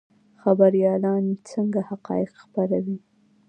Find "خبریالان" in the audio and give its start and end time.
0.41-1.23